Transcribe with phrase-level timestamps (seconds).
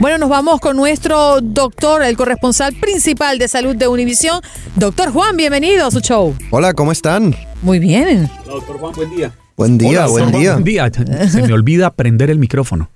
[0.00, 4.40] Bueno, nos vamos con nuestro doctor, el corresponsal principal de salud de Univisión.
[4.74, 6.34] Doctor Juan, bienvenido a su show.
[6.50, 7.36] Hola, ¿cómo están?
[7.62, 8.28] Muy bien.
[8.42, 9.32] Hola, doctor Juan, buen día.
[9.56, 10.52] Buen día, Hola, buen día.
[10.54, 11.28] Juan, Buen día.
[11.30, 12.90] Se me olvida prender el micrófono.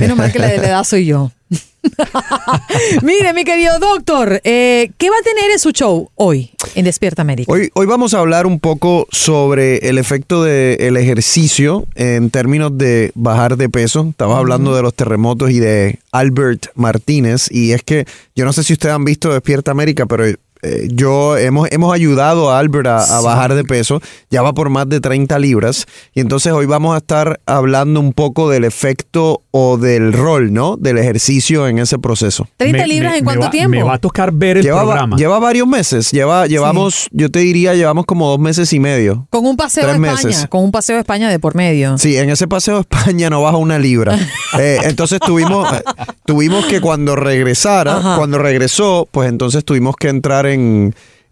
[0.00, 1.30] Menos mal que la de la edad soy yo.
[3.02, 7.22] Mire, mi querido doctor, eh, ¿qué va a tener en su show hoy en Despierta
[7.22, 7.52] América?
[7.52, 13.12] Hoy, hoy vamos a hablar un poco sobre el efecto del ejercicio en términos de
[13.14, 14.06] bajar de peso.
[14.10, 17.50] Estaba hablando de los terremotos y de Albert Martínez.
[17.50, 20.26] Y es que yo no sé si ustedes han visto Despierta América, pero
[20.66, 24.00] eh, yo hemos, hemos ayudado a Albert a, a bajar de peso.
[24.30, 25.86] Ya va por más de 30 libras.
[26.14, 30.76] Y entonces hoy vamos a estar hablando un poco del efecto o del rol, ¿no?
[30.76, 32.48] Del ejercicio en ese proceso.
[32.58, 33.70] ¿30 libras en cuánto va, tiempo?
[33.70, 35.16] Me va a tocar ver el lleva, programa.
[35.16, 36.10] lleva varios meses.
[36.10, 39.26] Lleva, llevamos, yo te diría, llevamos como dos meses y medio.
[39.30, 40.46] Con un paseo Tres España, meses.
[40.48, 41.96] con un paseo a España de por medio.
[41.98, 44.18] Sí, en ese paseo a España no baja una libra.
[44.58, 45.82] Eh, entonces tuvimos, eh,
[46.24, 48.16] tuvimos que cuando regresara, Ajá.
[48.16, 50.55] cuando regresó, pues entonces tuvimos que entrar en,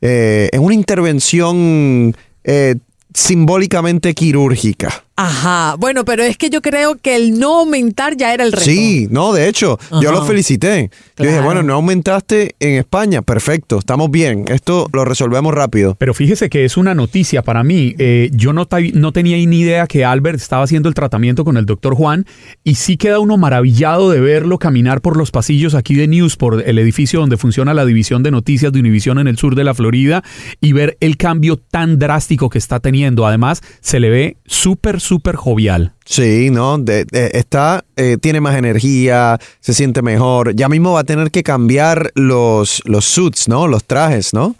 [0.01, 2.15] eh, en una intervención
[2.45, 2.77] eh,
[3.12, 5.05] simbólicamente quirúrgica.
[5.16, 5.76] Ajá.
[5.78, 8.64] Bueno, pero es que yo creo que el no aumentar ya era el reto.
[8.64, 10.91] Sí, no, de hecho, yo lo felicité.
[11.16, 11.44] Yo dije, Claro.
[11.44, 15.94] bueno, no aumentaste en España, perfecto, estamos bien, esto lo resolvemos rápido.
[15.98, 17.94] Pero fíjese que es una noticia para mí.
[17.98, 21.94] Eh, yo no, tenía ni idea que Albert estaba haciendo el tratamiento con el doctor
[21.94, 22.26] Juan
[22.64, 26.60] y sí queda uno maravillado de verlo caminar por los pasillos aquí de News, por
[26.66, 29.75] el edificio donde funciona la división de noticias de Univision en el sur de la
[29.75, 30.25] Florida
[30.60, 33.26] y ver el cambio tan drástico que está teniendo.
[33.26, 35.92] Además, se le ve súper, súper jovial.
[36.06, 36.76] Sí, ¿no?
[36.76, 40.54] De- de- está, eh, tiene más energía, se siente mejor.
[40.54, 43.66] Ya mismo va a tener que cambiar los, los suits, ¿no?
[43.69, 44.54] Los trajes, ¿no?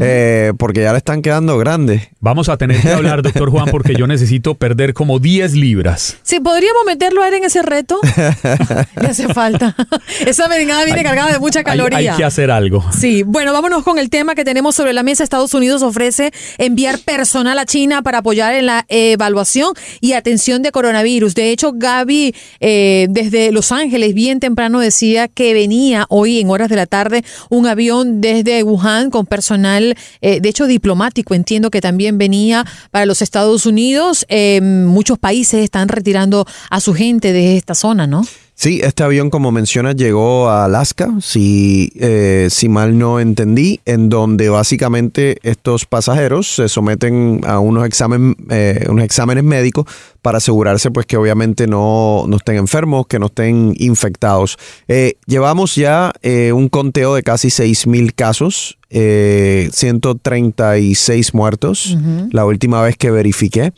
[0.00, 2.08] Eh, porque ya le están quedando grandes.
[2.20, 6.16] Vamos a tener que hablar, doctor Juan, porque yo necesito perder como 10 libras.
[6.22, 7.98] Sí, podríamos meterlo a él en ese reto.
[9.00, 9.74] Le hace falta.
[10.26, 11.98] Esa merengada viene cargada de mucha Hay, caloría.
[12.12, 12.82] hay que hacer algo.
[12.98, 15.24] Sí, bueno, vámonos con el tema que tenemos sobre la mesa.
[15.24, 20.72] Estados Unidos ofrece enviar personal a China para apoyar en la evaluación y atención de
[20.72, 21.34] coronavirus.
[21.34, 26.68] De hecho, Gaby eh, desde Los Ángeles bien temprano decía que venía hoy en horas
[26.68, 31.80] de la tarde un avión desde Wuhan con personal, eh, de hecho diplomático, entiendo que
[31.80, 34.24] también venía para los Estados Unidos.
[34.28, 38.22] Eh, muchos países están retirando a su gente de esta zona, ¿no?
[38.58, 44.08] Sí, este avión, como mencionas, llegó a Alaska, si, eh, si mal no entendí, en
[44.08, 49.84] donde básicamente estos pasajeros se someten a unos, examen, eh, unos exámenes médicos
[50.22, 54.56] para asegurarse pues que obviamente no, no estén enfermos, que no estén infectados.
[54.88, 61.94] Eh, llevamos ya eh, un conteo de casi 6.000 casos, eh, 136 muertos,
[62.32, 63.74] la última vez que verifiqué.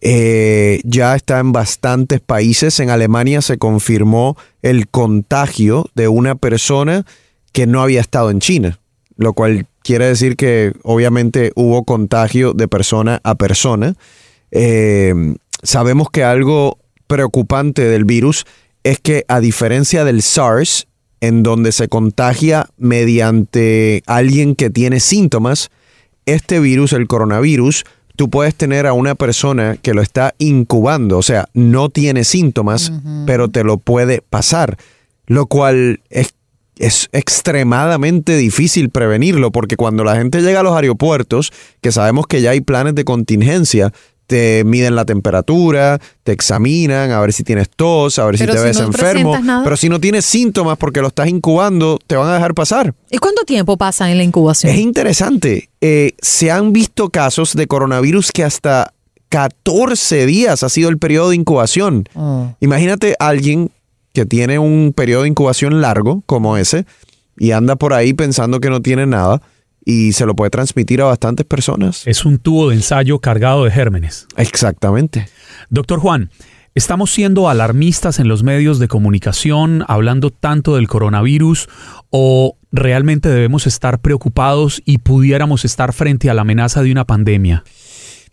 [0.00, 2.78] Eh, ya está en bastantes países.
[2.80, 7.04] En Alemania se confirmó el contagio de una persona
[7.52, 8.78] que no había estado en China,
[9.16, 13.94] lo cual quiere decir que obviamente hubo contagio de persona a persona.
[14.50, 15.14] Eh,
[15.62, 18.44] sabemos que algo preocupante del virus
[18.84, 20.86] es que a diferencia del SARS,
[21.20, 25.70] en donde se contagia mediante alguien que tiene síntomas,
[26.26, 27.84] este virus, el coronavirus,
[28.18, 32.92] tú puedes tener a una persona que lo está incubando, o sea, no tiene síntomas,
[33.26, 34.76] pero te lo puede pasar,
[35.28, 36.34] lo cual es
[36.78, 42.40] es extremadamente difícil prevenirlo porque cuando la gente llega a los aeropuertos, que sabemos que
[42.40, 43.92] ya hay planes de contingencia,
[44.28, 48.52] te miden la temperatura, te examinan a ver si tienes tos, a ver si te
[48.52, 49.38] si ves no enfermo.
[49.38, 49.64] nada.
[49.64, 52.94] Pero si no tienes síntomas porque lo estás incubando, te van a dejar pasar.
[53.10, 54.70] ¿Y cuánto tiempo pasa en la incubación?
[54.70, 55.70] Es interesante.
[55.80, 58.92] Eh, se han visto casos de coronavirus que hasta
[59.30, 62.06] 14 días ha sido el periodo de incubación.
[62.14, 62.54] Oh.
[62.60, 63.70] Imagínate alguien
[64.12, 66.84] que tiene un periodo de incubación largo como ese
[67.38, 69.40] y anda por ahí pensando que no tiene nada
[69.88, 72.06] y se lo puede transmitir a bastantes personas.
[72.06, 74.26] Es un tubo de ensayo cargado de gérmenes.
[74.36, 75.30] Exactamente.
[75.70, 76.28] Doctor Juan,
[76.74, 81.70] ¿estamos siendo alarmistas en los medios de comunicación hablando tanto del coronavirus
[82.10, 87.64] o realmente debemos estar preocupados y pudiéramos estar frente a la amenaza de una pandemia?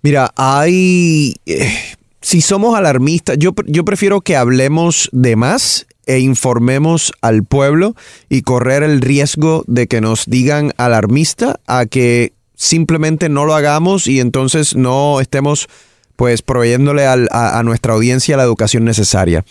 [0.01, 1.35] Mira, hay...
[1.45, 1.71] eh,
[2.19, 7.95] si somos alarmistas, yo, yo prefiero que hablemos de más e informemos al pueblo
[8.29, 14.07] y correr el riesgo de que nos digan alarmista a que simplemente no lo hagamos
[14.07, 15.67] y entonces no estemos
[16.15, 19.43] pues proveyéndole a, nuestra audiencia la educación necesaria.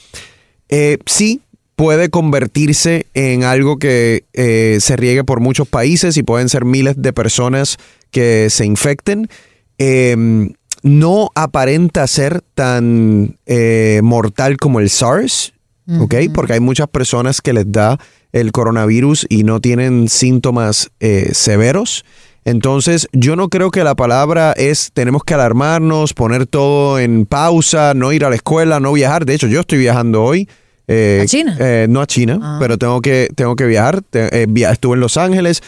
[0.71, 1.43] Eh, sí,
[1.77, 6.95] puede convertirse en algo que eh, se riegue por muchos países y pueden ser miles
[6.97, 7.77] de personas
[8.11, 9.29] que se infecten.
[9.77, 10.17] Eh,
[10.85, 15.54] no aparenta ser tan eh, mortal como el SARS,
[15.87, 16.15] ¿ok?
[16.35, 17.99] Porque hay muchas personas que les da
[18.33, 22.05] el coronavirus y no tienen síntomas eh, severos.
[22.47, 27.95] Entonces, yo no creo que la palabra es tenemos que alarmarnos, poner todo en pausa,
[27.95, 29.25] no ir a la escuela, no viajar.
[29.25, 30.49] De hecho, yo estoy viajando hoy.
[30.87, 31.57] eh, ¿A China?
[31.59, 32.57] eh, no a China, Ah.
[32.61, 34.03] pero tengo que, tengo que viajar.
[34.03, 35.63] Te- via- estuve en Los Ángeles,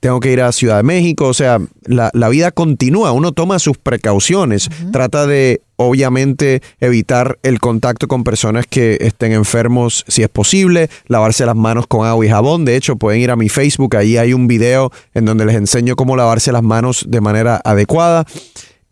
[0.00, 1.26] tengo que ir a Ciudad de México.
[1.26, 3.12] O sea, la, la vida continúa.
[3.12, 4.68] Uno toma sus precauciones.
[4.92, 10.88] Trata de, obviamente, evitar el contacto con personas que estén enfermos si es posible.
[11.06, 12.64] Lavarse las manos con agua y jabón.
[12.64, 13.96] De hecho, pueden ir a mi Facebook.
[13.96, 18.24] Ahí hay un video en donde les enseño cómo lavarse las manos de manera adecuada.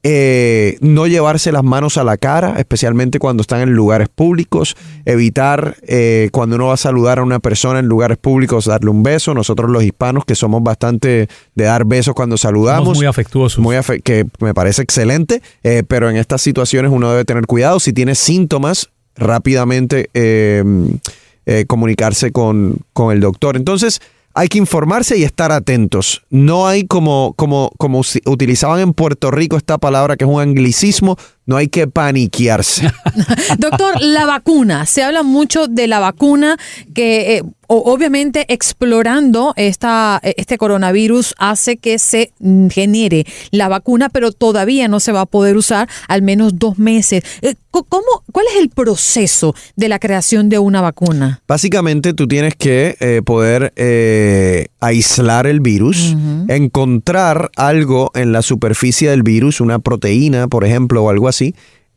[0.04, 4.74] Eh, no llevarse las manos a la cara, especialmente cuando están en lugares públicos.
[5.04, 9.04] Evitar eh, cuando uno va a saludar a una persona en lugares públicos, darle un
[9.04, 9.32] beso.
[9.32, 12.84] Nosotros los hispanos que somos bastante de dar besos cuando saludamos.
[12.84, 13.58] Somos muy afectuosos.
[13.60, 17.78] Muy afe- que me parece excelente, eh, pero en estas situaciones uno debe tener cuidado.
[17.78, 20.08] Si tiene síntomas, rápidamente
[21.66, 23.56] comunicarse con, con el doctor.
[23.56, 24.00] Entonces,
[24.34, 26.22] hay que informarse y estar atentos.
[26.30, 31.16] No hay como, como, como utilizaban en Puerto Rico esta palabra que es un anglicismo,
[31.46, 32.90] no hay que paniquearse.
[33.58, 34.86] Doctor, la vacuna.
[34.86, 36.56] Se habla mucho de la vacuna
[36.94, 42.32] que eh, obviamente explorando esta, este coronavirus hace que se
[42.70, 47.22] genere la vacuna, pero todavía no se va a poder usar al menos dos meses.
[47.40, 51.40] Eh, ¿Cómo, ¿Cuál es el proceso de la creación de una vacuna?
[51.48, 56.14] Básicamente tú tienes que eh, poder eh, aislar el virus,
[56.48, 61.31] encontrar algo en la superficie del virus, una proteína, por ejemplo, o algo así,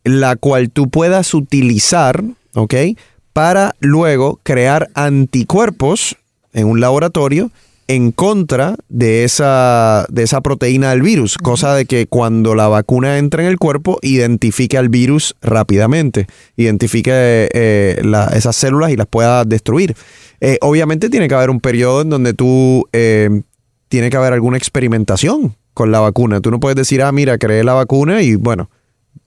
[0.04, 2.22] la cual tú puedas utilizar,
[2.54, 2.74] ¿ok?
[3.32, 6.16] Para luego crear anticuerpos
[6.52, 7.50] en un laboratorio
[7.88, 13.18] en contra de esa, de esa proteína del virus, cosa de que cuando la vacuna
[13.18, 19.06] entra en el cuerpo, identifique al virus rápidamente, identifique eh, la- esas células y las
[19.06, 19.94] pueda destruir.
[20.40, 23.42] Eh, obviamente tiene que haber un periodo en donde tú, eh,
[23.88, 26.40] tiene que haber alguna experimentación con la vacuna.
[26.40, 28.68] Tú no puedes decir, ah, mira, creé la vacuna y bueno,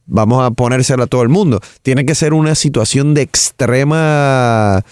[0.09, 1.61] vamos a ponérsela a todo el mundo.
[1.81, 4.83] Tiene que ser una situación de extrema,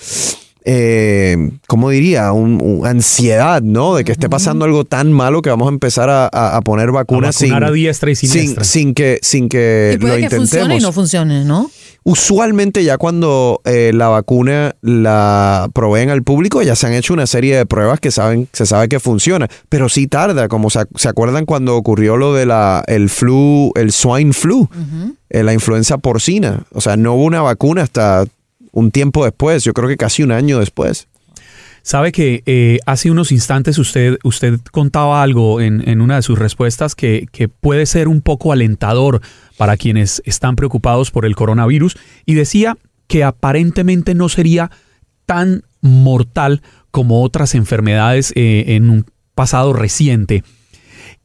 [0.69, 2.33] eh, ¿cómo diría?
[2.33, 3.95] Un, un ansiedad, ¿no?
[3.95, 6.91] De que esté pasando algo tan malo que vamos a empezar a, a- a poner
[6.91, 8.63] vacunas vacunar sin, a diestra y sin, siniestra.
[8.65, 11.71] sin que, sin que y lo puede que funcione y no funcione, ¿no?
[12.03, 17.27] Usualmente ya cuando eh, la vacuna la proveen al público ya se han hecho una
[17.27, 21.09] serie de pruebas que saben, se sabe que funciona, pero sí tarda, como se, se
[21.09, 24.69] acuerdan cuando ocurrió lo de la el flu, el swine flu,
[25.29, 28.25] eh, la influenza porcina, o sea, no hubo una vacuna hasta
[28.77, 31.07] un tiempo después, yo creo que casi un año después.
[31.81, 36.93] Sabe que eh, hace unos instantes usted, usted contaba algo en, una de sus respuestas
[36.93, 39.21] que, que puede ser un poco alentador
[39.57, 44.69] para quienes están preocupados por el coronavirus y decía que aparentemente no sería
[45.25, 50.43] tan mortal como otras enfermedades eh, en un pasado reciente.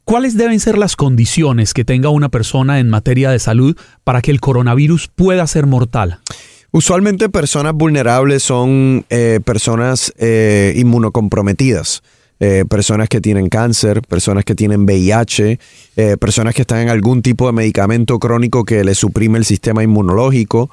[0.04, 4.30] ¿Cuáles deben ser las condiciones que tenga una persona en materia de salud para que
[4.30, 6.20] el coronavirus pueda ser mortal?
[6.74, 12.02] Usualmente personas vulnerables son eh, personas eh, inmunocomprometidas.
[12.40, 15.60] eh, personas que tienen cáncer, personas que tienen VIH,
[16.18, 20.68] personas que están en algún tipo de medicamento crónico que les suprime el sistema inmunológico.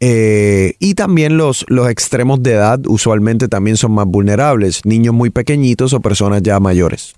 [0.00, 5.92] Y también los, los extremos de edad usualmente también son más vulnerables, niños muy pequeñitos
[5.92, 7.14] o personas ya mayores.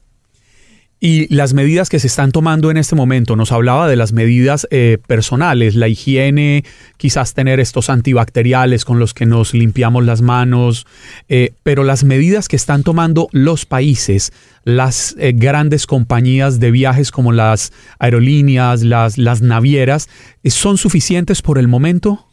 [1.07, 4.67] Y las medidas que se están tomando en este momento, nos hablaba de las medidas
[4.71, 6.65] eh, personales, la higiene,
[6.97, 10.87] quizás tener estos antibacteriales con los que nos limpiamos las manos,
[11.29, 14.33] eh, pero las medidas que están tomando los países,
[14.65, 20.09] las eh, grandes compañías de viajes como las aerolíneas, las, las navieras,
[20.47, 22.27] ¿son suficientes por el momento?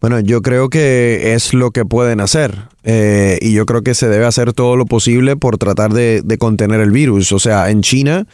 [0.00, 4.08] Bueno, yo creo que es lo que pueden hacer eh, y yo creo que se
[4.08, 7.32] debe hacer todo lo posible por tratar de, de, contener el virus.
[7.32, 8.26] O sea, en China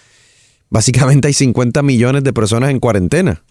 [0.71, 3.43] básicamente hay 50 millones de personas en cuarentena.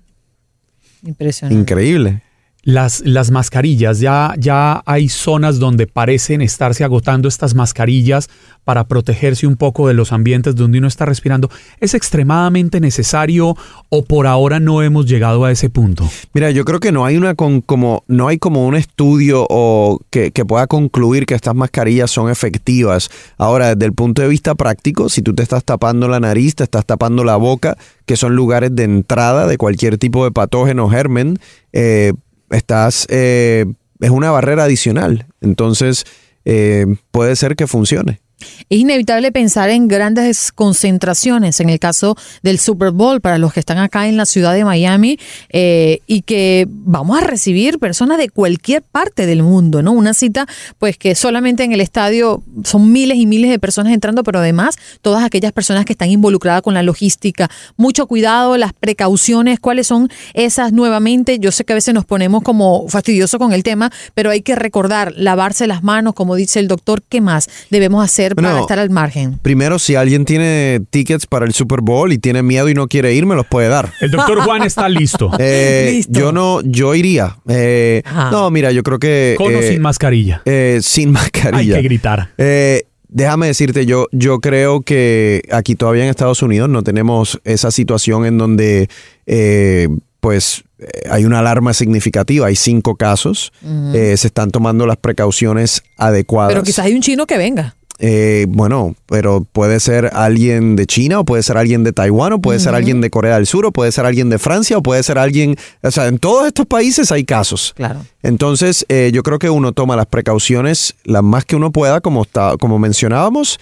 [1.03, 1.59] Impresionante.
[1.59, 2.21] Increíble.
[2.63, 8.29] Las, las mascarillas, ya, ya hay zonas donde parecen estarse agotando estas mascarillas
[8.63, 11.49] para protegerse un poco de los ambientes donde uno está respirando.
[11.79, 13.55] ¿Es extremadamente necesario
[13.89, 16.07] o por ahora no hemos llegado a ese punto?
[16.33, 19.99] Mira, yo creo que no hay una con, como no hay como un estudio o
[20.11, 23.09] que, que pueda concluir que estas mascarillas son efectivas.
[23.37, 26.63] Ahora, desde el punto de vista práctico, si tú te estás tapando la nariz, te
[26.63, 31.39] estás tapando la boca, que son lugares de entrada de cualquier tipo de patógeno germen,
[31.73, 32.13] eh,
[32.51, 33.65] estás, eh,
[33.99, 35.27] es una barrera adicional.
[35.41, 36.05] Entonces,
[36.45, 38.20] eh, puede ser que funcione.
[38.69, 43.59] Es inevitable pensar en grandes concentraciones, en el caso del Super Bowl, para los que
[43.59, 45.17] están acá en la ciudad de Miami,
[45.49, 49.91] eh, y que vamos a recibir personas de cualquier parte del mundo, ¿no?
[49.91, 50.47] Una cita,
[50.79, 54.75] pues que solamente en el estadio son miles y miles de personas entrando, pero además
[55.01, 57.49] todas aquellas personas que están involucradas con la logística.
[57.77, 61.39] Mucho cuidado, las precauciones, cuáles son esas nuevamente.
[61.39, 64.55] Yo sé que a veces nos ponemos como fastidiosos con el tema, pero hay que
[64.55, 68.30] recordar, lavarse las manos, como dice el doctor, ¿qué más debemos hacer?
[68.35, 69.39] Para Bueno, estar al margen.
[69.41, 73.13] Primero, si alguien tiene tickets para el Super Bowl y tiene miedo y no quiere
[73.13, 73.91] ir, me los puede dar.
[74.01, 75.31] El doctor Juan está listo.
[75.39, 76.19] Eh, Listo.
[76.19, 77.37] Yo no, yo iría.
[77.47, 78.31] Eh, Ajá.
[78.31, 80.41] no, mira, yo creo que Con o eh, sin mascarilla.
[80.45, 81.75] eh, sin Hay mascarilla.
[81.77, 82.29] que gritar.
[82.37, 87.71] Eh, déjame decirte, yo, yo creo que aquí todavía en Estados Unidos no tenemos esa
[87.71, 88.89] situación en donde
[89.25, 89.89] eh,
[90.21, 93.51] pues eh, hay una alarma significativa, hay cinco casos,
[93.93, 96.53] eh, se están tomando las precauciones adecuadas.
[96.53, 97.75] Pero quizás hay un chino que venga.
[98.03, 102.41] Eh, bueno, pero puede ser alguien de China o puede ser alguien de Taiwán o
[102.41, 105.03] puede ser alguien de Corea del Sur o puede ser alguien de Francia o puede
[105.03, 107.73] ser alguien, o sea, en todos estos países hay casos.
[107.75, 108.03] Claro.
[108.23, 112.23] Entonces, eh, yo creo que uno toma las precauciones las más que uno pueda, como,
[112.23, 113.59] está, como mencionábamos,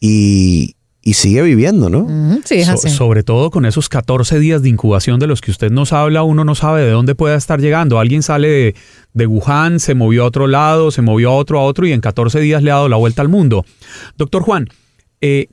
[0.00, 2.06] y, y sigue viviendo, ¿no?
[2.44, 2.90] Sí, es So- así.
[2.90, 6.44] sobre todo con esos 14 días de incubación de los que usted nos habla, uno
[6.44, 7.98] no sabe de dónde pueda estar llegando.
[7.98, 8.74] Alguien sale de,
[9.14, 12.00] de Wuhan, se movió a otro lado, se movió a otro, a otro y en
[12.02, 13.64] 14 días le ha dado la vuelta al mundo.
[14.18, 14.68] Doctor Juan,
[15.22, 15.48] eh,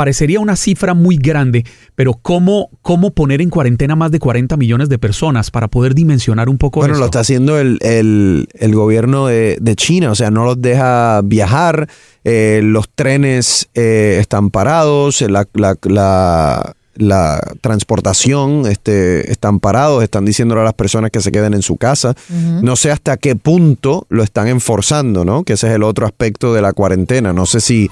[0.00, 1.62] parecería una cifra muy grande,
[1.94, 6.48] pero ¿cómo, ¿cómo poner en cuarentena más de 40 millones de personas para poder dimensionar
[6.48, 7.00] un poco Bueno, esto?
[7.00, 11.20] lo está haciendo el, el- el gobierno de, de China, o sea, no los deja
[11.22, 11.86] viajar,
[12.24, 20.24] eh, los trenes eh, están parados, la, la- la- la transportación este, están parados, están
[20.24, 22.14] diciéndole a las personas que se queden en su casa.
[22.62, 25.44] No sé hasta qué punto lo están enforzando, ¿no?
[25.44, 27.32] Que ese es el otro aspecto de la cuarentena.
[27.32, 27.88] No sé si,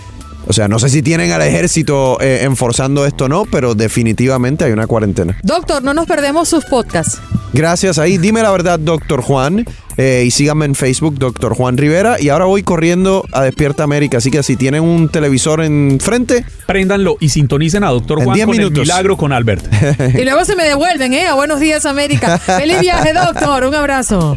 [0.49, 4.65] o sea, no sé si tienen al ejército eh, enforzando esto o no, pero definitivamente
[4.65, 5.37] hay una cuarentena.
[5.43, 7.21] Doctor, no nos perdemos sus podcasts.
[7.53, 8.19] Gracias ahí.
[8.19, 9.65] Dime la verdad, doctor Juan.
[9.97, 12.21] Eh, y síganme en Facebook, doctor Juan Rivera.
[12.21, 14.19] Y ahora voy corriendo a Despierta América.
[14.19, 18.55] Así que si tienen un televisor enfrente, Préndanlo y sintonicen a Doctor Juan 10 con
[18.55, 18.83] el minutos.
[18.83, 19.67] milagro con Albert.
[20.15, 21.27] Y luego se me devuelven, ¿eh?
[21.27, 22.39] A Buenos Días, América.
[22.39, 23.65] Feliz viaje, doctor.
[23.65, 24.37] Un abrazo.